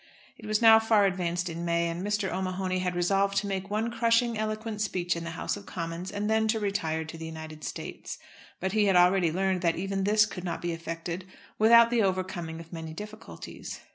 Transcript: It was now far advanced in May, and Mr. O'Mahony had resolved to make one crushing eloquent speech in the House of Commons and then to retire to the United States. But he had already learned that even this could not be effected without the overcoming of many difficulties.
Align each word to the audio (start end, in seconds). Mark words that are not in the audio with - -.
It 0.35 0.47
was 0.47 0.63
now 0.63 0.79
far 0.79 1.05
advanced 1.05 1.47
in 1.47 1.63
May, 1.63 1.87
and 1.87 2.01
Mr. 2.03 2.33
O'Mahony 2.33 2.79
had 2.79 2.95
resolved 2.95 3.37
to 3.37 3.45
make 3.45 3.69
one 3.69 3.91
crushing 3.91 4.35
eloquent 4.35 4.81
speech 4.81 5.15
in 5.15 5.23
the 5.23 5.29
House 5.37 5.55
of 5.55 5.67
Commons 5.67 6.11
and 6.11 6.27
then 6.27 6.47
to 6.47 6.59
retire 6.59 7.05
to 7.05 7.19
the 7.19 7.25
United 7.27 7.63
States. 7.63 8.17
But 8.59 8.71
he 8.71 8.85
had 8.85 8.95
already 8.95 9.31
learned 9.31 9.61
that 9.61 9.75
even 9.75 10.03
this 10.03 10.25
could 10.25 10.43
not 10.43 10.59
be 10.59 10.71
effected 10.71 11.27
without 11.59 11.91
the 11.91 12.01
overcoming 12.01 12.59
of 12.59 12.73
many 12.73 12.95
difficulties. 12.95 13.79